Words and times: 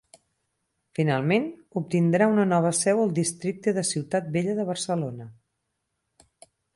Finalment, 0.99 1.43
obtindrà 1.81 2.29
una 2.31 2.45
nova 2.53 2.71
seu 2.79 3.01
al 3.03 3.13
districte 3.19 3.73
de 3.77 3.83
Ciutat 3.93 4.31
Vella 4.39 4.57
de 4.61 4.65
Barcelona. 4.71 5.29